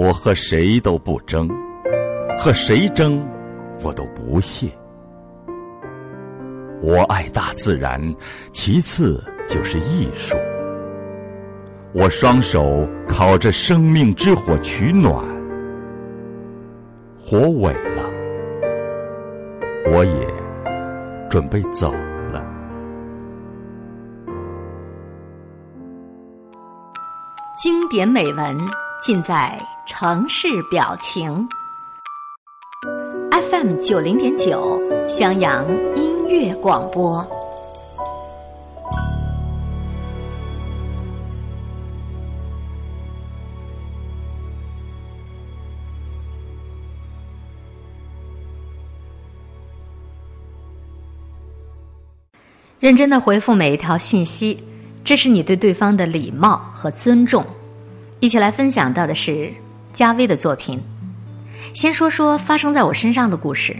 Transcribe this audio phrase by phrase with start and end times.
[0.00, 1.46] 我和谁都不争，
[2.38, 3.22] 和谁争，
[3.82, 4.66] 我都不屑。
[6.80, 8.00] 我爱大自然，
[8.50, 10.34] 其次就是艺术。
[11.92, 15.22] 我双手烤着生命之火取暖，
[17.18, 18.10] 火萎了，
[19.92, 20.26] 我也
[21.28, 21.92] 准备走
[22.32, 22.42] 了。
[27.62, 28.56] 经典美文
[29.02, 29.58] 尽在
[29.92, 31.48] 城市表情。
[33.50, 37.26] FM 九零点九，襄阳音乐广播。
[52.78, 54.62] 认真的回复每一条信息，
[55.04, 57.44] 这是你对对方的礼貌和尊重。
[58.20, 59.52] 一起来分享到的是
[59.92, 60.80] 加薇的作品。
[61.74, 63.76] 先说说发生在我身上的故事。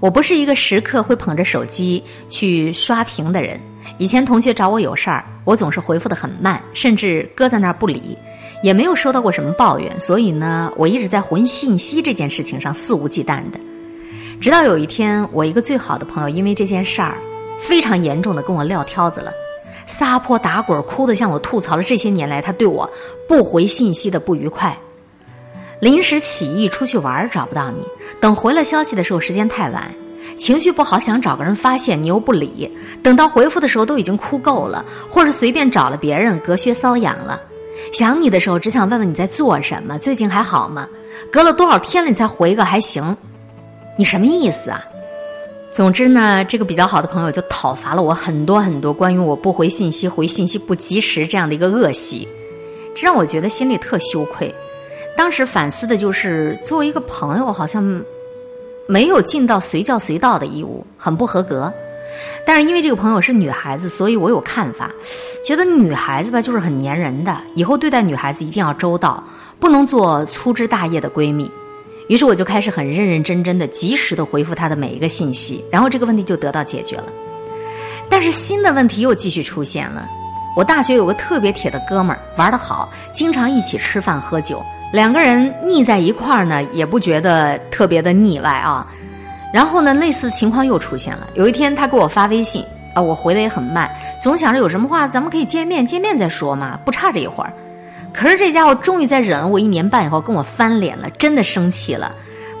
[0.00, 3.60] 我不是一个时刻会捧着手机去刷屏的人。
[3.98, 8.16] 以前同学找我有事儿，我总是回复的很慢，甚至搁在那儿不理，
[8.62, 10.00] 也没有收到过什么抱怨。
[10.00, 13.60] 所以呢，我一直在回信息这件事情上肆无忌惮的。
[14.40, 17.14] 直到有一天，我一个最好的朋友因为这件事儿。
[17.60, 19.32] 非常严重的跟我撂挑子了，
[19.86, 22.90] 撒泼打滚，哭得向我吐槽了这些年来他对我
[23.28, 24.76] 不回信息的不愉快。
[25.82, 27.82] 临时起意出去玩找不到你，
[28.20, 29.92] 等回了消息的时候时间太晚，
[30.36, 32.70] 情绪不好想找个人发泄你又不理，
[33.02, 37.40] 等到回复的时候都已经哭够了，或者随便找了别人隔靴搔痒了。
[37.92, 40.86] 想你的时候只想问问你在做什么，最近还好吗？
[41.32, 43.16] 隔了多少天了你才回个还行？
[43.98, 44.80] 你什么意思啊？
[45.74, 52.28] 总之呢，这个比较好的朋友就讨伐了我很多很多关于我不回信息、回信息不及时这样的一个恶习，
[52.94, 54.54] 这让我觉得心里特羞愧。
[55.22, 58.02] 当时反思的就是，作为一个朋友，好像
[58.88, 61.72] 没有尽到随叫随到的义务，很不合格。
[62.44, 64.90] 但是因为这个朋友是女孩子，所以我有看法，
[65.46, 69.22] 觉得女孩子吧就是很粘人的，以后对待女孩子一定要周到，
[69.60, 71.48] 不能做粗枝大叶的闺蜜。
[72.08, 77.04] 于是我就开始很认认真真的、及时的回复她的每一个信息，然后这个问题就得到解决了。
[78.10, 80.04] 但是新的问题又继续出现了。
[80.56, 84.60] 我大学有个特别铁的哥们儿，玩得好，经常一起吃饭喝酒，
[84.92, 88.86] 两个人腻在一块儿呢，也不觉得特别的腻歪啊。
[89.52, 91.26] 然后呢，类似的情况又出现了。
[91.34, 92.62] 有一天他给我发微信，
[92.94, 97.52] 啊，我回的也很慢，总想着有什么话咱们可以见面，见面再说嘛，不差这一会儿。
[98.12, 102.12] 可是这家伙终于在忍了我一年半以后跟我翻脸了，真的生气了。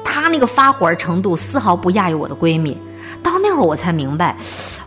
[0.02, 2.76] 他那个发火程度丝毫不亚于我的闺蜜。
[3.22, 4.34] 到那会儿我才明白，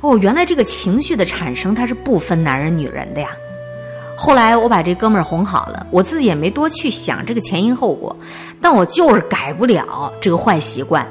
[0.01, 3.29] 哦，原来这个情绪的产生它是不分男人女人的呀。
[4.15, 8.15] 后来我把这哥们儿哄好了，我自己也没多去想这个前因后果，
[8.61, 11.05] 但我就是改不了这个坏习惯，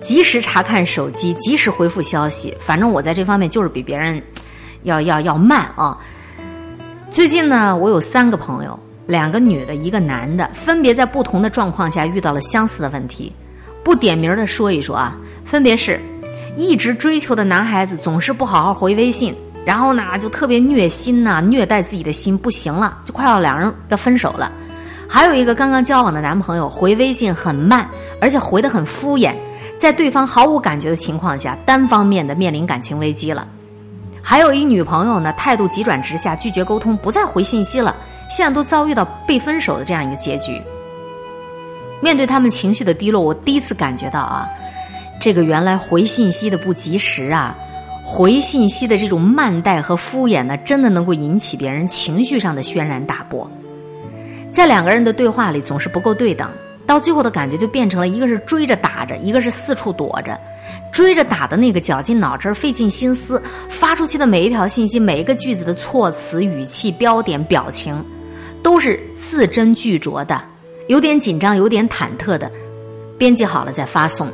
[0.00, 2.54] 及时查看手机，及时回复消息。
[2.60, 4.22] 反正我在这方面就是比别人
[4.84, 5.98] 要要要慢啊。
[7.10, 8.78] 最近呢，我有三个朋友。
[9.04, 13.32] 两个女的，一个男的，分别在不同的状况下遇到了相似的问题，
[13.82, 16.00] 不点名的说一说啊，分别是，
[16.56, 24.50] 一直追求的男孩子总是不好好回微信，然后呢就特别虐心呐，虐待自己的心不行了，就快要两人要分手了。
[25.08, 27.86] 还有一个刚刚交往的男朋友回微信很慢，
[28.20, 29.34] 而且回的很敷衍，
[29.78, 33.46] 在对方毫无感觉的情况下，单方面的面临感情危机了。
[34.22, 37.94] 还有一女朋友呢，态度急转直下，拒绝沟通，不再回信息了。
[38.30, 40.58] 现在都遭遇到被分手的这样一个结局。
[42.00, 44.48] 面对他们情绪的低落，我第一次感觉到啊，
[45.20, 47.54] 这个原来回信息的不及时啊，
[48.14, 53.50] 回信息的这种慢怠和敷衍呢，真的能够引起别人情绪上的轩然大波。
[54.52, 56.46] 在两个人的对话里，总是不够对等，
[56.84, 60.38] 到最后的感觉就变成了一个是追着打着，一个是四处躲着。
[60.92, 67.96] 追着打的那个绞尽脑汁、费尽心思发出去的每一条信息、每一个句子的措辞、语气、标点、表情。
[68.62, 70.38] 都是字斟句酌的，
[70.86, 72.52] 有点紧张，有点忐忑的，
[73.16, 74.28] 编辑好了再发送。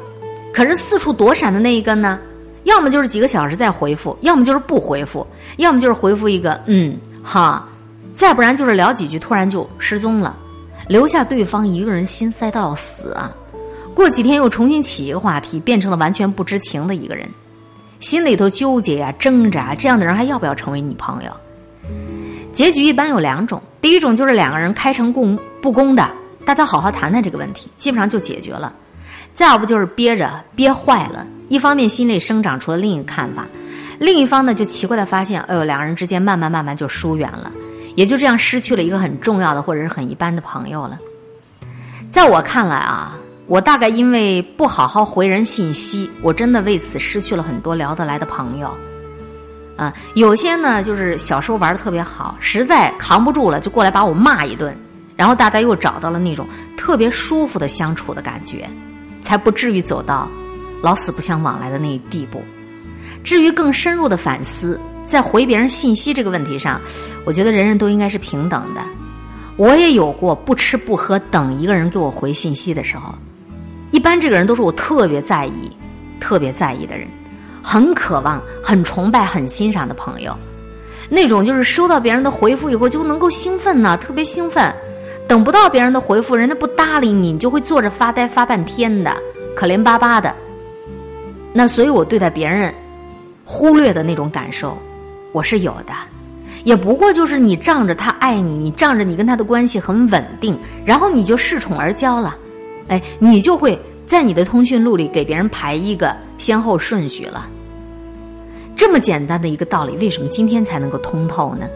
[0.53, 2.19] 可是四处躲闪的那一个呢？
[2.69, 5.27] 要么就是几个小时再回复，要么就是不回复，
[5.57, 7.67] 要么就是回复一个嗯哈，
[8.15, 10.37] 再不然就是聊几句突然就失踪了，
[10.87, 13.33] 留下对方一个人心塞到要死啊！
[13.95, 17.27] 过几天又重新起一个话题，变成了完全不知情的一个人，
[18.01, 21.31] 心里头纠结呀、挣扎，这样的人还要不要成为你朋友？
[22.53, 26.07] 结局一般有两种，第一种就是两个人开诚共不公的，
[26.45, 28.71] 大家好好谈谈这个问题，基本上就解决了；
[29.35, 33.47] 再要不就是憋着憋坏了，一方面心里生长出了另一个看法，
[33.99, 37.51] 另一方呢就奇怪的发现，哎呦，两个人之间慢慢慢慢就疏远了，
[37.95, 40.99] 也就这样失去了一个很重要的或者是很一般的朋友了。
[42.11, 43.17] 在我看来啊，
[43.47, 48.71] 我大概因为不好好回人信息，我真的为此失去了很多聊得来的朋友。
[49.77, 54.77] 啊，有些呢就是小时候玩的特别好，实在扛不住了，就过来把我骂一顿，
[55.15, 56.45] 然后大家又找到了那种
[56.77, 58.69] 特别舒服的相处的感觉，
[59.29, 60.27] 才不至于走到
[60.81, 62.43] 老死不相往来的那一地步。
[63.23, 66.81] 至于更深入的反思，在回别人信息这个问题上，
[67.27, 68.81] 我觉得人人都应该是平等的。
[69.59, 73.15] 我也有过不吃不喝等一个人给我回信息的时候，
[73.91, 75.71] 一般这个人都是我特别在意、
[76.19, 77.07] 特别在意的人，
[77.63, 80.35] 很渴望、很崇拜、很欣赏的朋友。
[81.11, 84.75] 那种就是收到别人的回复以后就能够兴奋呢，特别兴奋。
[85.29, 89.15] 等不到别人的回复，人家不搭理你，你就会坐着发呆发半天的，
[89.55, 90.35] 可怜巴巴的。
[91.53, 92.73] 那所以我对待别人
[93.45, 94.77] 忽略的那种感受，
[95.33, 95.93] 我是有的。
[96.65, 102.35] 也不过就是你仗着他爱你，你仗着你跟他的关系很稳定，然后你就恃宠而骄了，
[102.89, 107.47] 哎，你就会在你的通讯录里给别人排一个先后顺序了。
[108.75, 111.67] 这么简单的一个道理，为什么今天才能够通透呢？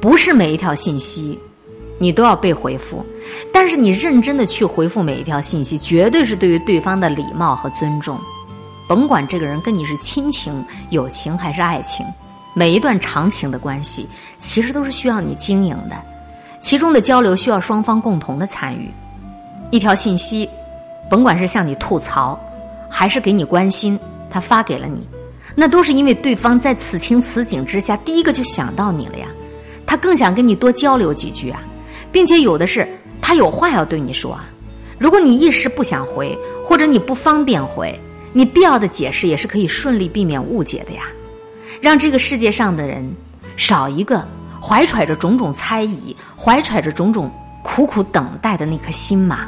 [0.00, 1.38] 不是每一条信息
[1.98, 3.04] 你都要被回复，
[3.52, 8.18] 但是你认真的去回复每一条信息，绝对是对于对方的礼貌和尊重。
[8.88, 12.06] 甭管这个人跟你是亲情、友情还是爱情。
[12.54, 14.08] 每一段长情的关系，
[14.38, 15.96] 其实都是需要你经营的，
[16.60, 18.90] 其中的交流需要双方共同的参与。
[19.70, 20.48] 一条信息，
[21.10, 22.38] 甭管是向你吐槽，
[22.88, 23.98] 还是给你关心，
[24.30, 25.06] 他发给了你，
[25.54, 29.26] 那都是因为对方在此情此景之下，第一个就想到你了呀。
[29.86, 31.62] 他更想跟你多交流几句啊，
[32.10, 32.86] 并且有的是
[33.20, 34.48] 他有话要对你说啊。
[34.98, 37.98] 如果你一时不想回，或者你不方便回，
[38.32, 41.04] 你必要的解释也是可以顺利避免误解的呀。
[41.80, 43.08] 让这个世界上的人
[43.56, 44.26] 少一个
[44.60, 47.30] 怀揣着种种猜疑、怀揣着种种
[47.62, 49.46] 苦苦等待的那颗心嘛。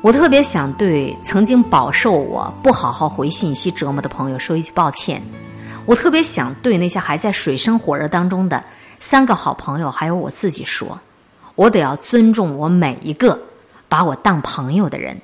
[0.00, 5.22] 我特别想对曾经饱受我不好好回信息折磨的朋友说一句抱歉。
[5.86, 8.62] 我特别想对那些还在水深火热当中的
[9.00, 10.98] 三个好朋友，还有我自己说，
[11.54, 13.38] 我得要尊重我每一个
[13.88, 15.16] 把我当朋友的人。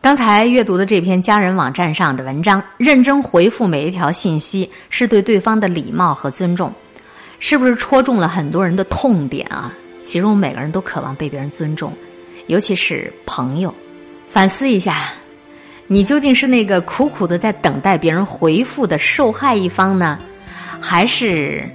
[0.00, 6.72] 刚才阅读的这篇家人网站上的文章，认真回复每一条信息，是对对方的礼貌和尊重，
[7.38, 9.72] 是不是戳中了很多人的痛点啊？
[10.04, 11.92] 其实我们每个人都渴望被别人尊重，
[12.46, 13.74] 尤其是朋友。
[14.30, 15.12] 反思一下，
[15.86, 20.18] 你究竟是那个苦苦的在等待别人回复的受害一方呢，
[20.80, 21.68] 还是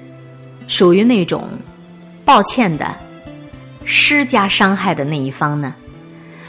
[0.67, 1.47] 属于那种
[2.25, 2.91] 抱歉的
[3.85, 5.73] 施加伤害的那一方呢？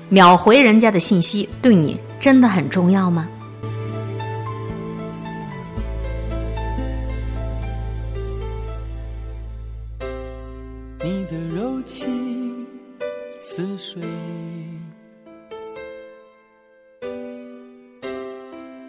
[0.09, 3.29] 秒回人家的信息，对你真的很重要吗？
[11.01, 12.67] 你的柔情
[13.41, 14.03] 似水，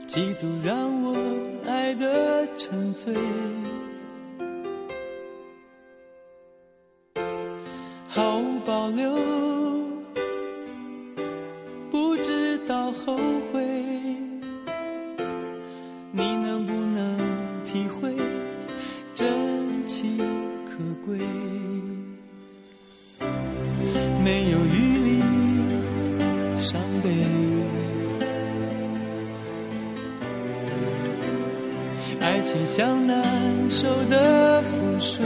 [0.07, 1.15] 几度让我
[1.67, 3.13] 爱得沉醉，
[8.87, 9.11] 保留，
[11.91, 13.17] 不知道后
[13.51, 13.61] 悔，
[16.13, 17.17] 你能不能
[17.65, 18.15] 体会
[19.13, 19.27] 真
[19.85, 20.17] 情
[20.65, 21.17] 可贵？
[24.23, 25.21] 没有余力
[26.55, 27.09] 伤悲，
[32.21, 35.25] 爱情像难收的覆水，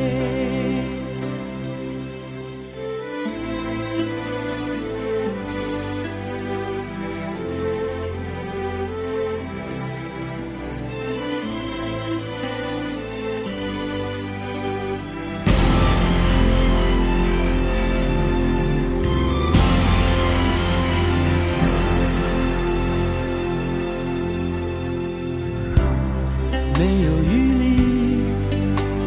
[26.81, 27.65] 没有余力，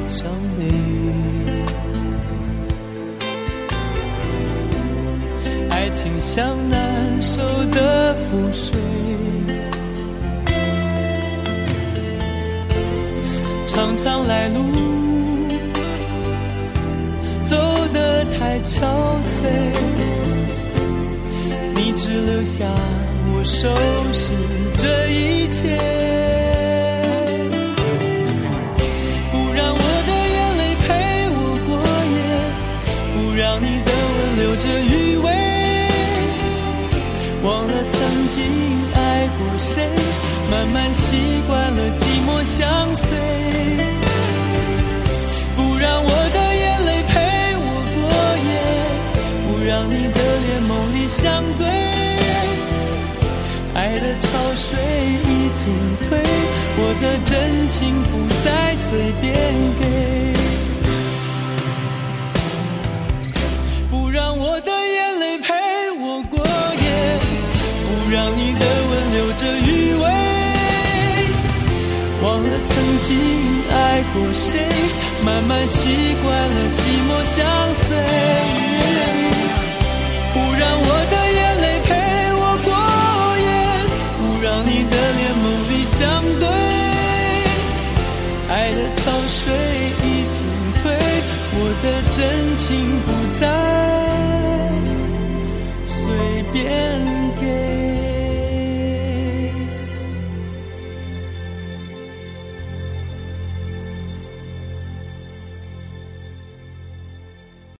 [0.09, 0.63] 伤悲
[5.71, 8.79] 爱情像难受的覆水，
[13.67, 14.61] 常常来路
[17.45, 17.57] 走
[17.93, 18.87] 得太憔
[19.27, 19.51] 悴，
[21.75, 22.65] 你只留下
[23.35, 23.69] 我收
[24.13, 24.33] 拾
[24.77, 26.14] 这一切。
[34.57, 35.33] 着余味，
[37.43, 38.45] 忘了曾经
[38.95, 39.89] 爱过谁，
[40.51, 43.09] 慢慢习惯了寂寞相随。
[45.57, 47.13] 不让我的眼泪陪
[47.57, 47.63] 我
[47.95, 48.03] 过
[48.45, 48.51] 夜，
[49.47, 51.67] 不让你的脸梦里相对。
[53.75, 55.65] 爱的潮水已经
[56.09, 56.23] 退，
[56.77, 58.13] 我的真情不
[58.45, 59.33] 再随便
[59.81, 60.14] 给。
[64.15, 65.53] 让我的眼泪陪
[65.99, 67.19] 我过夜
[67.83, 70.05] 不让你的吻留着余味
[72.23, 73.11] 忘了曾经
[73.73, 74.69] 爱过谁
[75.25, 76.79] 慢慢习惯了寂
[77.09, 77.87] 寞相随
[80.33, 81.91] 不让我的眼泪陪
[82.39, 82.71] 我过
[83.43, 83.51] 夜。
[84.17, 86.47] 不让你的脸梦里相对
[88.49, 89.43] 爱的潮水
[90.05, 90.39] 已经
[90.81, 90.83] 退
[91.57, 93.14] 我的真情不